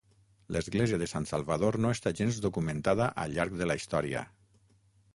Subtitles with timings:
[0.55, 4.29] L'església de Sant Salvador no està gens documentada al llarg de la història.